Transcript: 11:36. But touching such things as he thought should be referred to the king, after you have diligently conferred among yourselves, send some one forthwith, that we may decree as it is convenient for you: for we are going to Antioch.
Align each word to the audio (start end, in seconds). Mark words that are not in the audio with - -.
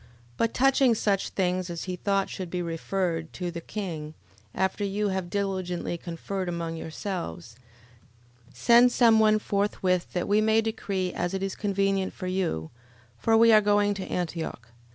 11:36. 0.01 0.07
But 0.37 0.53
touching 0.55 0.95
such 0.95 1.29
things 1.29 1.69
as 1.69 1.83
he 1.83 1.95
thought 1.95 2.27
should 2.27 2.49
be 2.49 2.63
referred 2.63 3.31
to 3.33 3.51
the 3.51 3.61
king, 3.61 4.15
after 4.55 4.83
you 4.83 5.09
have 5.09 5.29
diligently 5.29 5.95
conferred 5.95 6.49
among 6.49 6.75
yourselves, 6.75 7.55
send 8.51 8.91
some 8.91 9.19
one 9.19 9.37
forthwith, 9.37 10.11
that 10.13 10.27
we 10.27 10.41
may 10.41 10.59
decree 10.59 11.13
as 11.13 11.35
it 11.35 11.43
is 11.43 11.55
convenient 11.55 12.13
for 12.13 12.25
you: 12.25 12.71
for 13.19 13.37
we 13.37 13.51
are 13.53 13.61
going 13.61 13.93
to 13.93 14.05
Antioch. 14.07 14.69